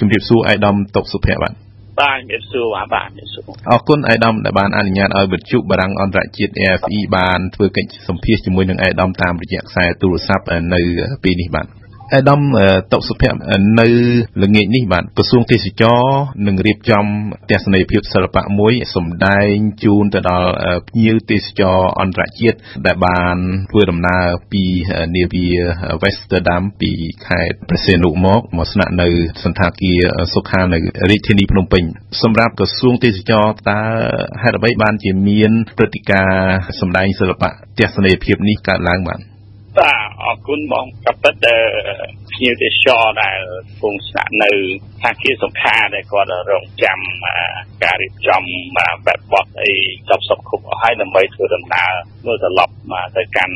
[0.00, 1.52] ជំរាបសួរអៃដាមតុកសុភ័ក្របាទ
[2.00, 10.80] បាទជំរាបសួរបាទបាទជំរាបសួរអរគុណអៃដាមដែលបានអនុញ្ញាតឲ្យវិទ្យុបារាំងអន្តរជាតិ AFE បានធ្វើកិច្ចសម្ភាសជាមួយនឹងអៃដាមតាមរយៈខ្សែទូរស័ព្ទនៅ
[11.24, 11.66] ពេលនេះបាទ
[12.14, 12.40] អាដាម
[12.92, 13.38] តុសុភ័ក្រ
[13.80, 13.88] នៅ
[14.42, 16.02] ល្ងាចនេះបាទក្រសួងទេសចរ
[16.46, 17.04] នឹងរៀបចំ
[17.50, 19.54] ទស្សនីយភាពសិល្បៈមួយសម្ដែង
[19.84, 20.50] ជូនទៅដល់
[20.88, 23.36] ភ្ញៀវទេសចរអន្តរជាតិដែលបាន
[23.70, 24.64] ធ្វើដំណើរពី
[25.16, 25.48] នាវា
[26.02, 26.92] Westerdam ពី
[27.26, 29.08] ខេត្តព្រះសីហនុមកមកស្នាក់នៅ
[29.44, 30.00] សន្តាគារ
[30.34, 30.78] សុខានៅ
[31.10, 31.84] រាជធានីភ្នំពេញ
[32.22, 33.80] សម្រាប់ក្រសួងទេសចរតើ
[34.42, 39.35] ហេតុអ្វីបានជាមានព្រឹត្តិការណ៍សម្ដែងសិល្បៈទស្សនីយភាពនេះកើតឡើងបាទ
[39.78, 41.34] បាទអរគុណបងកពិត
[42.32, 44.50] ភ្ញៀវទេសចរដែលកំពុងស្នាក់នៅ
[45.02, 46.98] ថាជាសុខាដែលគាត់រងចាំ
[47.84, 48.42] ការរៀបចំ
[48.76, 49.72] បែបបត់អី
[50.08, 51.92] ចប់សុខគ្រប់អស់ហើយដើម្បីធ្វើដំណើរ
[52.26, 53.54] មើលត្រឡប់មកទៅកាន់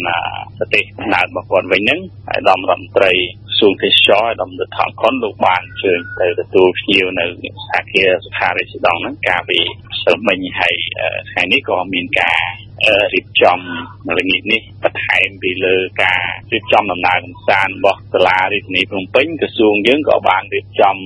[0.59, 3.13] ប្រទេសកំណើតរបស់គាត់វិញហ្នឹងហើយដំរដ្ឋមន្ត្រី
[3.59, 7.27] សួងទេសចរដំណើរថងខុនលោកបានជើញទៅទទួលភ្ញៀវនៅ
[7.69, 9.59] សាខាសុខារាជដងហ្នឹងកាលពី
[10.03, 10.75] ស្រមិញហើយ
[11.31, 12.41] ថ្ងៃនេះក៏មានការ
[13.15, 13.59] រៀបចំ
[14.19, 20.97] ល្ងាចនេះបន្ថែមពីលើការរៀបចំដំណើរកម្សាន្តរបស់សាលារាជធានីភ្នំពេញក្រសួងយើងក៏បានរៀបចំ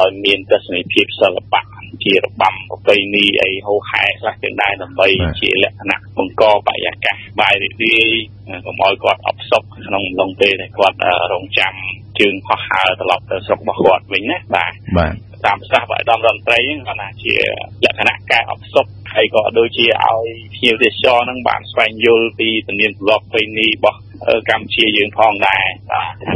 [0.00, 1.62] ឲ្យមានទស្សនីយភាពសិល្បៈ
[2.04, 5.08] ជារបាំប្រពៃណីអីហូហែខ្លះទាំងដែរដើម្បី
[5.40, 8.14] ជាលក្ខណៈបង្កបរិយាកាសបាយរីករាយ
[8.66, 10.96] កុំឲ្យគាត់អបសុកក្នុងអំឡុងពេលដែលគាត់
[11.32, 11.74] រងចាំ
[12.20, 15.14] ជើងផុសហើរត្រឡប់ទៅស្រុករបស់គាត់វិញណាបាទបាទ
[15.46, 17.34] តាមប្រសាសន៍របស់អាដាមរដ្ឋមន្ត្រីហ្នឹងគាត់ថាជា
[17.84, 23.98] លក្ខណៈការអបសុកហើយក៏ដូចជាឲ្យភ្ញៀវទេសចរហ្នឹងបានស្វែងយល់ពីទំនៀមទម្លាប់ប្រពៃណីរបស់
[24.50, 25.64] កម្ពុជាយើងផងដែរ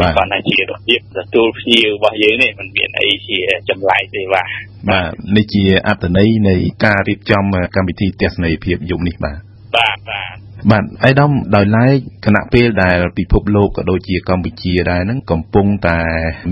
[0.01, 4.49] បាទគាត់ថាជារបៀបទទួលភ្ញៀវរបស់យើងនេះมันមានអីជាចម្លែកទេបាទ
[4.89, 7.45] បាទនេះជាអត្តន័យនៃការរៀបចំ
[7.77, 9.41] កម្មវិធីទស្សនីយភាពយប់នេះបាទ
[9.77, 11.95] បាទបាទ បាទអៃដាមដោយឡែក
[12.27, 15.99] គណៈពេលដែលពិភពលោកក៏ដូចជាកម្ពុជាដែរហ្នឹងកំពុងតែ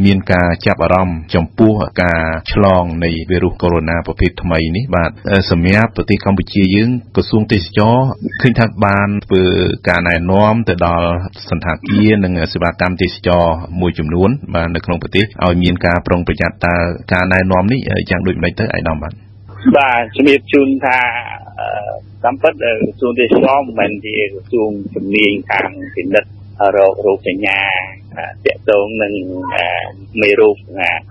[0.05, 5.11] មានការចាប់អារម្មណ៍ចំពោះការឆ្លងនៃវីរុសកូវីដ -19 ប្រភេទថ្មីនេះបាទ
[5.51, 7.97] សម្រាប់ប្រទេសកម្ពុជាយើងក្រសួងទេសចរ
[8.43, 9.45] ឃើញថាបានធ្វើ
[9.89, 11.09] ការណែនាំទៅដល់
[11.49, 13.45] សន្តាគារនិងសេវាកម្មទេសចរ
[13.81, 16.77] មួយចំនួនបាទនៅក្នុងប្រទេសឲ្យមានការប្រុងប្រយ័ត្នតើ
[17.13, 19.13] ការណែនាំនេះយ៉ាងដូចម្តេចទៅអៃដាមបាទ
[19.77, 20.99] បាទជំរាបជូនថា
[22.25, 22.71] តាមពិតក្រ
[23.01, 26.31] សួងទេសចរមិនមែនជាក្រសួងជំនាញខាងពិនិត្យ
[26.77, 27.61] រោគរោគសញ្ញា
[28.47, 29.15] តាក់ទងនឹង
[30.23, 30.57] មេរោគ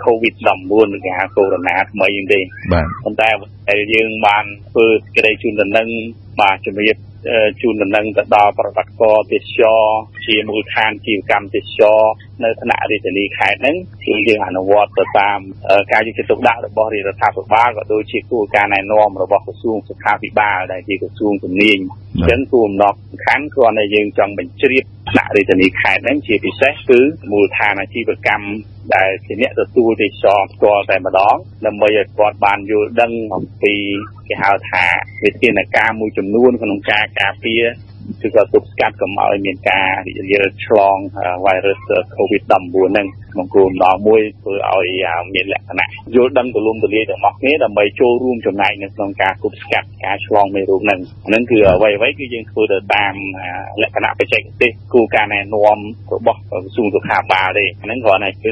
[0.06, 2.40] COVID-19 ឬគេហៅកូវីដ -19 ថ្មីនេះទេ
[2.74, 3.30] បាទប៉ុន្តែ
[3.94, 5.88] យើងបានធ្វើសេចក្តីជូនដំណឹង
[6.41, 6.96] បាទជំរាប
[7.61, 9.81] ជូនដំណឹងទៅដល់ប្រវត្តិករទេសចរ
[10.25, 12.00] ជាមូលដ្ឋានជីវកម្មទេសចរ
[12.44, 15.39] នៅថ្នាក់រាជធានីខេត្តហ្នឹងគឺយើងអនុវត្តទៅតាម
[15.91, 27.00] ការយកចិត្តទុកដាក់របស់រាជរដ្ឋាភិបាលក៏ដូចជាគោលការណ៍ណែនាំរបស់ក្រសួងសុខាភិបាលដែលជាក្រសួងជំនាញអញ្ចឹងគោលបំណងសំខាន់គ្រាន់តែយើងចង់បញ្ជ្រាបថ្នាក់រាជធានីខេត្តហ្នឹងជាពិសេសគឺ
[27.31, 28.47] មូលដ្ឋានអាជីវកម្ម
[28.95, 31.35] ដែលជាអ្នកទទួលទេសចរផ្ទាល់តែម្ដង
[31.66, 33.75] ដើម្បីឲ្យគាត់បានយល់ដឹងអំពី
[34.28, 34.85] គេហៅថា
[35.23, 37.63] វិធានការមួយចំនួនក្នុងការការពារ
[38.22, 40.97] គឺក៏ទប់ស្កាត់កុំឲ្យមានការរីករាលឆ្លង
[41.45, 41.81] virus
[42.18, 44.88] COVID-19 ហ្នឹងក្នុងគោលដៅមួយធ្វើឲ្យ
[45.35, 53.13] មានលក្ខណៈយល់ដឹងទូលំទូលាយទាំងអស់គ្នាដើម្បីចូលរួមចំណែកនៅក្នុងការទប់ស្កាត់ការឆ្លងមេរោគហ្នឹងហ្នឹងគឺអ្វីអ្វីគឺយើងធ្វើទៅតាម
[53.81, 55.78] លក្ខណៈបច្ចេកទេសគោលការណ៍ណែនាំ
[56.16, 58.51] របស់ក្រសួងសុខាភិបាលទេហ្នឹងគ្រាន់តែគឺ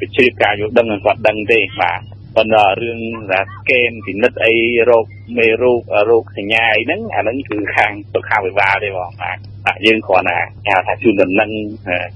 [0.00, 2.00] វិជ្ជាការយល់ដឹងនឹងគាត់ដឹងទេបាទ
[2.36, 4.54] ប៉ុន្តែរឿងថាស្កេនពិនិត្យអី
[4.90, 5.06] រោគ
[5.38, 9.36] មេរោគរោគសញ្ញាអីហ្នឹងអាហ្នឹងគឺខាងសុខាភិបាលទេបងបាទ
[9.66, 11.50] តែយើងគ្រាន់តែហៅថាជូនដំណឹង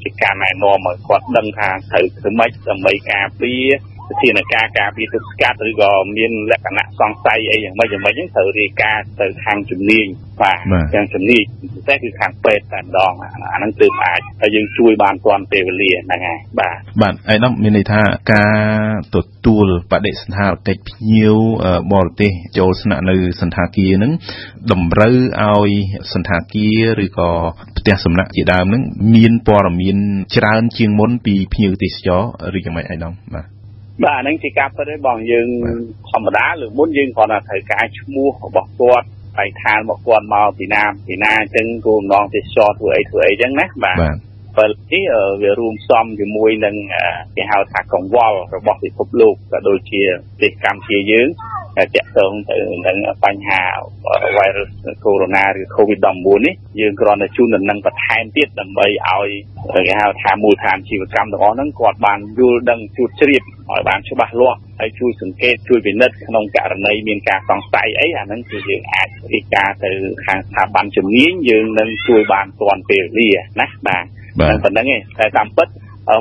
[0.02, 3.64] ជាការណែនាំឲ្យគាត់ដឹងថាត្រូវធ្វើម៉េចដើម្បីការពារ
[4.10, 10.06] វិធានការការពារទប់ស្កាត់ឬក៏មានលក្ខណៈសង្ស័យអីយ៉ាងម៉េចយ៉ាងម៉េចហ្នឹងត្រូវរាយការណ៍ទៅខាងជំនាញ
[10.42, 10.58] បាទ
[10.94, 11.44] ខាងជំនាញ
[11.74, 21.36] ពិសេសគឺខាងពេទ្យតែម្ដងអាហ្នឹងទើបអាចហើយយើងជួយបានទាន់ពេលវេលាហ្នឹងហើយបាទបាទឯនោះមានន័យថាការទទួលបដិសណ្ឋារកិច្ចភ្ញៀវ
[21.92, 24.12] បរទេសចូលស្នាក់នៅសន្តាគារហ្នឹង
[24.72, 25.70] តម្រូវឲ្យ
[26.12, 27.30] សន្តាគារឬក៏
[27.78, 28.82] ផ្ទះសំណាក់ជាដើមហ្នឹង
[29.14, 29.96] មានព័ត៌មាន
[30.36, 32.22] ច្រើនជាងមុនពីភ្ញៀវទេសចរ
[32.56, 33.53] ឬយ៉ាងម៉េចឯនោះបាទ
[34.02, 35.48] បាទហ្នឹងជាការពិតទេបងយើង
[36.10, 43.98] ធម្មតាលើមុនយើងគ្រាន់តែត្រូវការឈ្មោះរបស់គាត់បៃឋានរបស់គាត់មកពីណាពីណាអញ្ចឹងគោលបំណងទេសចរធ្វើអីធ្វើអីអញ្ចឹងណាបាទ
[44.56, 45.04] ពេលនេះ
[45.42, 46.76] វារួមផ្សំជាមួយនឹង
[47.36, 50.02] គេហៅថាកង្វល់របស់ពិភពលោកក៏ដូចជា
[50.38, 51.28] ប្រទេសកម្ពុជាយើង
[51.78, 52.56] តាក់ទងទៅ
[52.86, 53.62] នឹងបញ្ហា
[54.38, 54.70] virus
[55.04, 59.28] corona ឬ COVID-19 នេះយើងគ្រាន់តែជូនដំណឹងបន្ថែមទៀតដើម្បីឲ្យ
[59.74, 69.90] គេហៅថាមូលដ្ឋានជីវកម្មទាំងអស់ហ្នឹងគាត់បានយល់ដឹងជួបជ្រាបឲ្យបានច្បាស់លាស់ហើយជួយសង្កេតជួយពិនិត្យក្នុងករណីមានការសង្ស័យអីអាហ្នឹងគឺយើងអាចរាយការណ៍ទៅ
[70.26, 74.04] ខាងស្ថាប័នជំនាញយើងនឹងជួយបានទាន់ពេលវេលាណាបាទ
[74.40, 75.68] តែប៉ុណ្្នឹងឯងតែតាមពិត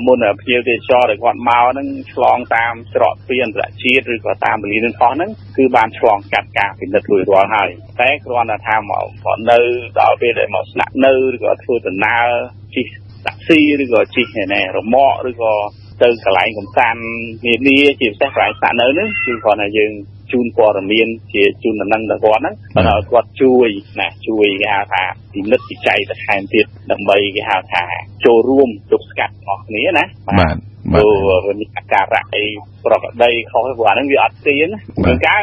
[0.06, 7.70] មុនភ្ញៀវទេសចរដែលគាត់មកហ្នឹងឆ្លងតាមច្រកទ្វារអន្តរជាតិឬក៏តាមបលីនឹងអស់ហ្នឹងគឺបានឆ្លងកាត់ការពិនិត្យរួចរាល់ហើយ
[8.00, 9.60] តែគ្រាន់តែថាមកគាត់នៅ
[10.00, 12.28] ដល់ពេលដែលមកស្នាក់នៅឬក៏ធ្វើដំណើរ
[12.76, 12.88] ជិះ
[13.26, 15.54] តាក់ស៊ីឬក៏ជិះណែរមាក់ឬក៏
[16.02, 17.02] ទៅកន្លែងកំសាន្ត
[17.46, 19.92] នានាជាពិសេសកន្លែងស្នាក់នៅហ្នឹងគឺគាត់ថាយើង
[20.34, 23.70] ជូនព័ត៌មានជាជូនដំណឹងដល់គាត់ហ្នឹងបើឲ្យគាត់ជួយ
[24.00, 25.04] ណាជួយគេហៅថា
[25.34, 27.84] ពិនិត្យវិច័យទៅថែមទៀតដើម្បីគេហៅថា
[28.26, 30.56] ចូលរួមទប់ស្កាត់អស់គ្នាណាបាទ
[30.94, 32.44] ព្រោះវាមានអាការៈអី
[32.86, 34.68] ប្រកដីខុសព្រោះអាហ្នឹងវាអត់ទៀន
[35.06, 35.40] ណាកើ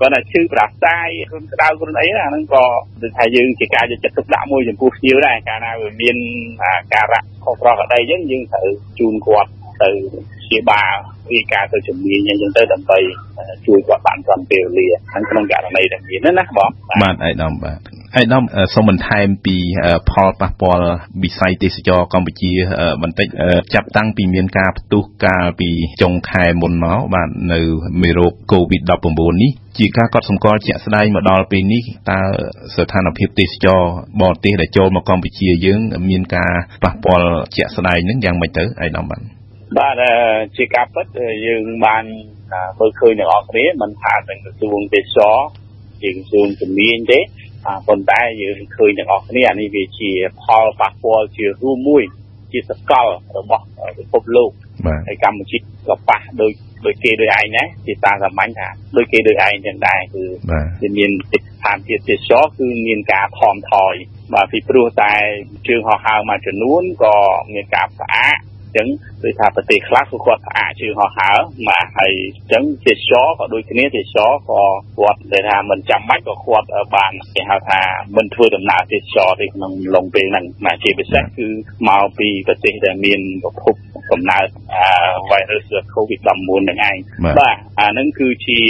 [0.00, 2.64] គាត់ថាឈឺប្រាសាយខ្លួនក្តៅខ្លួនអីអាហ្នឹងក៏
[3.02, 6.16] ដូចថាយើងជាការយកចិត្តទុកដាក់មួយចំពោះភ្ញៀវដែរកាលណាវាមាន
[6.62, 8.68] អាការៈខុសប្រកដីអញ្ចឹងយើងត្រូវ
[8.98, 9.50] ជូនគាត់
[9.82, 9.90] ទៅ
[10.52, 10.94] ព្យាបាល
[11.30, 12.98] ពីការទៅជំនាញអញ្ចឹងទៅដើម្បី
[13.66, 16.70] ជួយគាត់បានទាន់ពេលវេលាហ្នឹងក្នុងករណីដែលមានណាបង
[17.02, 17.78] បាទអៃដាមបាទ
[18.16, 18.42] អៃដាម
[18.74, 19.56] សូមបន្ថែមពី
[20.10, 20.86] ផលប៉ះពាល់
[21.22, 22.52] វិស័យទេសចរកម្ពុជា
[23.02, 23.28] បន្តិច
[23.74, 25.70] ចាប់តាំងពីមានការផ្ទុះកាលពី
[26.02, 27.60] ចុងខែមុនមកបាទនៅ
[28.02, 32.20] មេរោគ COVID-19 នេះជាការកត់សម្គាល់ជាក់ស្ដែងមកដល់ពេលនេះតើ
[32.76, 33.80] ស្ថានភាពទេសចរ
[34.22, 36.52] បរទេសដែលចូលមកកម្ពុជាយើង មានការ
[36.84, 39.41] ប៉ះពាល់ជាក់ស្ដែងនឹងយ៉ាងម៉េចទៅអៃដាមបាទ
[39.78, 40.02] បាទ
[40.56, 41.06] ជាការពិត
[41.46, 42.04] យើងបាន
[42.78, 45.36] មើលឃើញទាំងអស់គ្នាមិនថាទាំងក្រសួងទេសចរ
[46.02, 47.20] ជាក្រសួងជំនាញទេ
[47.88, 50.10] ប៉ុន្តែយើងឃើញទាំងអស់គ្នាអានេះវាជា
[50.42, 52.02] ផលប៉ះពាល់ជារួមមួយ
[52.52, 53.64] ជាសកលរបស់
[53.98, 54.50] ពិភពលោក
[55.06, 56.52] ហើយកម្ពុជាក៏ប៉ះដូច
[56.86, 60.24] ដូចគេដូចឯងដែរជាតាសាមញ្ញថាដូចគេដូចឯងចឹងដែរគឺ
[60.82, 63.94] វាមានស្ថានភាពទេសចរគឺមានការថមថយ
[64.32, 65.12] បាទពីព្រោះតែ
[65.68, 67.16] ជើងហោះហើរមួយចំនួនក៏
[67.52, 68.36] មានការផ្អាក
[68.76, 68.88] ចឹង
[69.24, 71.38] ដូចថាប្រទេសខ្លះគឺគាត់ផ្អាកជើងហោះហើរ
[71.68, 74.62] បាទហើយអញ្ចឹងទេសចរក៏ដូចគ្នាទេសចរក៏
[74.98, 76.66] គាត់ដែលថាមិនចាំបាច់ក៏គាត់
[76.96, 77.80] បានគេហៅថា
[78.16, 81.46] មិនធ្វើដំណើរទេសចរទេក្នុងឡុងពេលហ្នឹងបាទជាពិសេសគឺ
[81.88, 83.74] មកពីប្រទេសដែលមានប្រភព
[84.10, 84.86] កំណើតអឺ
[85.30, 86.96] virus COVID-19 ហ្នឹងឯង
[87.38, 88.60] បាទអាហ្នឹងគឺជា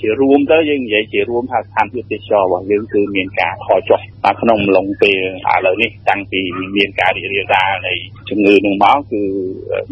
[0.00, 5.18] ជារួមទៅយើងនិយាយជារួមថាស្ថានភាពទេសចររបស់យើងគឺមានការថយចុះបាទក្នុងឡុងពេល
[5.52, 6.40] ឥឡូវនេះតាំងពី
[6.76, 7.94] មានការរីករាលដាលនៃ
[8.28, 9.22] ជំងឺនឹងមកគឺ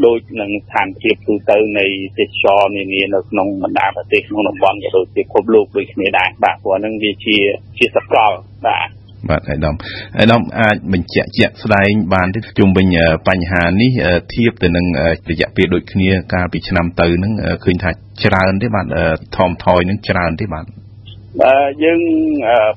[0.05, 1.87] ដូចនឹងស្ថានភាពទូទៅនៃ
[2.19, 7.37] ទេសចរនានានៅក្នុងបណ្ដាប្រទេសក្នុងតំបន់ក៏ដូចជាពិភពលោកដូចគ្នាដែរបាទព្រោះហ្នឹងវាជា
[7.79, 8.33] ជាសកល
[8.67, 8.89] បាទ
[9.31, 9.75] បាទអាយដាម
[10.19, 12.87] អាយដាមអាចបញ្ជាក់ជាក់ស្ដែងបានទេជុំវិញ
[13.29, 13.93] បញ្ហានេះ
[14.35, 14.87] ធៀបទៅនឹង
[15.31, 17.33] រយៈពេលដូចគ្នាកាលពីឆ្នាំទៅហ្នឹង
[17.65, 17.91] ឃើញថា
[18.25, 18.87] ច្រើនទេបាទ
[19.37, 20.65] ថមថយនឹងច្រើនទេបាទ
[21.43, 22.01] បាទយើង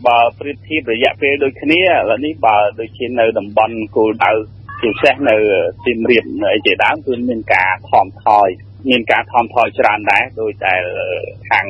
[0.07, 5.35] បើប្រៀបធៀបរយៈពេលដូចគ្នាឥឡូវនេះបើដូចជានៅតំបន់គោលដៅជា ពិសេសនៅ
[5.85, 6.23] សៀមរាប
[6.53, 8.47] អីជាដើមគឺមានការថមថយ
[8.89, 10.73] មានការថមថយច្រើនដែរដោយតែ
[11.49, 11.67] ខាង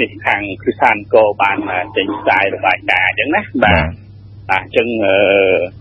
[0.00, 1.56] នេះខាងគឺស្ថានគោបាន
[1.96, 3.84] ចេញផ្សាយរបាយការណ៍អញ្ចឹងណាបាទ
[4.52, 4.88] អញ្ចឹង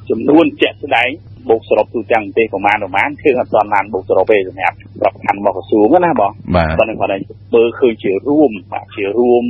[0.10, 1.10] ចំនួនជាក់ស្ដែង
[1.50, 6.32] បូកសរុបទូទាំងប្រទេសប្រមាណប្រមាណគឺអត់ទាន់បានបូកសរុបទេសម្រាប់ប្រកខណ្ឌរបស់ក្រសួងណាបង
[6.80, 7.22] ប៉ុន្តែគាត់
[7.54, 9.44] មើលឃើញជារួមបាទជារួម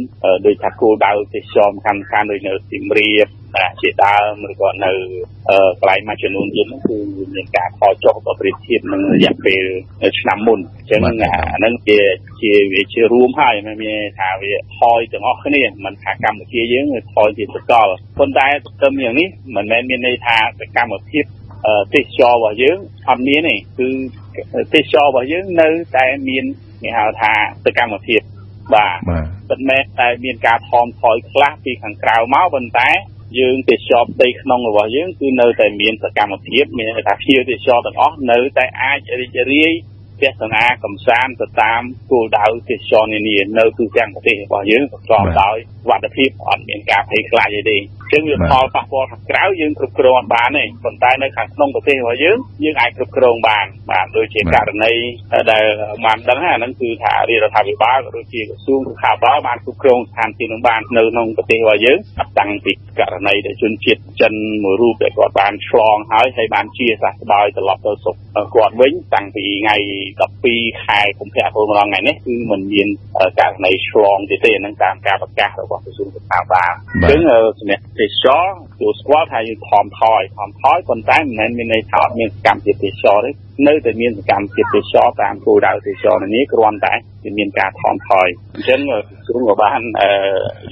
[0.46, 3.28] ដោយថាគោលដៅទេសចរសំខាន់ៗដូចនៅសៀមរាប
[3.82, 4.92] ជាដើមឬក៏នៅ
[5.80, 6.98] កន្លែងមួយចំនួនទៀតគឺ
[7.36, 9.64] មានការខចុះបើប្រៀបធៀបនឹងរយៈពេល
[10.20, 11.14] ឆ្នាំមុនអញ្ចឹងអា
[11.58, 11.98] ហ្នឹងជា
[12.42, 17.88] ជាវាជារួមហើយមិនមានថាវាថយទាំងអស់គ្នាមិនថាកម្ពុជាយើងថយជាសកល
[18.20, 21.24] ប៉ុន្តែទន្ទឹមយ៉ាងនេះមិនមែនមានន័យថាសកម្មភាព
[21.94, 23.88] ទេសចររបស់យើងអត់មានទេគឺ
[24.74, 26.46] ទេសចររបស់យើងនៅតែមាន
[26.82, 27.34] គេហៅថា
[27.66, 28.22] សកម្មភាព
[28.74, 28.98] បាទ
[29.50, 32.90] ប៉ុន្តែតែមានការថមថយខ្លះពីខាងក្រៅមកប៉ុន្តែ
[33.40, 39.74] យើងទេសចរផ្ទៃក្នុងរបស់យើងគឺនៅតែមានសកម្មភាពមានថាភ្ញៀវទេសចរទាំងអស់នៅតែអាចរីករាយ
[40.22, 41.82] ទស្សនាកំសាន្តទៅតាម
[42.12, 45.56] គោលដៅទេសចរនានានៅទូទាំងប្រទេសរបស់យើងប្រកបដោយ
[45.86, 54.94] សុវត្ថិភាពអត់មានការភ័យខ្លាចអីទេអញ្ចឹងវាផលប៉ះពាល់ខាងក្រៅយើងគ្រប់គ្រងអត់បានទេប៉ុន្តែនៅខាងក្នុងប្រទេសរបស់យើងយើងអាចគ្រប់គ្រងបានបាទដូចជាករណី
[55.52, 55.66] ដែល
[56.06, 61.98] បានដឹងអាហ្នឹងគឺថារាជរដ្ឋាភិបាលក៏ដូចជាក្រសួងសុខាភិបាលបានគ្រប់គ្រងស្ថានភាពនឹងបាននៅក្នុងប្រទេសរបស់យើង
[62.40, 68.16] តាំងពីករណីដែលជនជាតិចិនមួយរូបដែលគាត់បានឆ្លងហើយហើយបានជាសះស្បើយត្រឡប់ទៅស្រុក
[68.56, 69.76] គាត់វិញតាំងពីថ្ងៃ
[70.46, 72.88] 12ខែកុម្ភៈរហូតមកដល់ថ្ងៃនេះគឺมันមាន
[73.40, 77.22] ករណីឆ្លងទៀតទេហ្នឹងតាមការប្រកាសរបស់ក្រសួងសុខាភិបាលអញ្ចឹង
[77.60, 78.46] សម្រាប់ទេសចរ
[78.82, 83.32] ចូលស្គាល់ថាយើងថមថយថមថយប៉ុន្តែមិនមែនមានន័យថាអត់មានសកម្មភាពទេសចរទេ
[83.68, 86.94] នៅតែមានសកម្មភាពទេសចរតាមគោលដៅទេសចរនេះគ្រាន់តែ
[87.24, 88.98] វាមានការថមថយអញ្ចឹងក្រ
[89.28, 89.80] សួងក៏បាន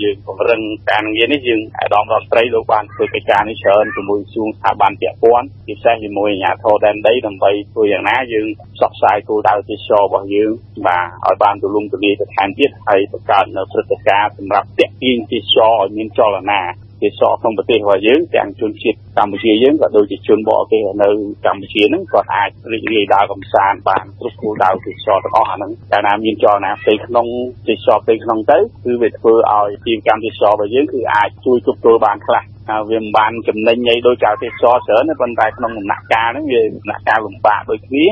[0.01, 0.61] យើងពង្រឹង
[0.91, 10.51] ការងារនេះយើងអាដាមរដ្ឋត្រីលោកបានធ្វើកិច្ចការនេះច្រើនជាមួយក្រសួងស្ថាប័នពាក់ព័ន្ធពិសេសជាមួយអាជ្ញាធរដែនដីដើម្បីធ្វើយ៉ាងណាយើងផ្សព្វផ្សាយគោលដៅទេសចររបស់យើង
[10.87, 21.09] បាទឲ្យបានទូលំទូលាយទៅថែមទៀតហើយបង្កើតនៅព្រឹត្តិការណ៍សម្រាប់តាក់ទាញទេសចរឲ្យមានចលនាទេ សចរក្នុងប្រទេសរបស់យើងទាំងជនជាតិកម្ពុជាយើងក៏ដូចជាជនបរទេសនៅ
[21.45, 27.27] កម្ពុជាហ្នឹងក៏អាចរីករាយដើរកម្សាន្តបានគ្រប់គោលដៅទេសចរទាំងអស់អាហ្នឹងតែណាមានចរណាផ្ទៃក្នុង
[27.67, 38.05] ទេសចរផ្ទៃក្នុងទៅគឺវាធ្វើឲ្យទីកម្មទេសចររបស់យើងគឺអាចជួយគ្រប់គ្រងបានខ្លះហើយវាមិនបានចំណេញអីដោយការទេសចរច្រើនប៉ុន្តែក្នុងដំណាក់កាលហ្នឹងវាដំណាក់កាលលំបាកដូចគ្នា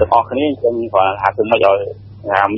[0.00, 1.78] ទាំងអស់គ្នាអញ្ចឹងគាត់ថាធ្វើម៉េចឲ្យ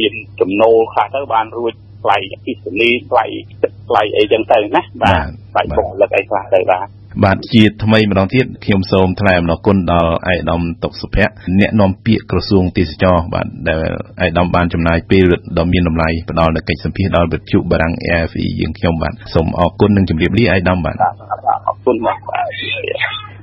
[0.01, 3.25] មានចំណូលខ្លះទៅបានរួចថ្លៃអគិសនីថ្លៃ
[3.63, 6.87] ទឹកថ្លៃអីចឹងទៅណាបាទ ថ្លៃបុគ្គលិកអីខ្លះទៅបាទ
[7.25, 13.79] បាទជាថ្មីម្ដងទៀតខ្ញុំសូមថ្លែងអំណរគុណដល់ឯកឧត្តមតុកសុភ័ក្រអ្នកនាំពាក្យក្រសួងទេសចរបាទដែល
[14.25, 15.25] ឯកឧត្តមបានចំណាយពេល
[15.59, 20.97] ដ៏មានតម្លៃផ្ដល់នូវកិច្ចសម្ភាសដល់វិទ្យុបារាំង AFE យើងខ្ញុំបាទសូមអរគុណនិងជម្រាបលាឯកឧត្តមបាទ
[21.69, 22.19] អរគុណបាទ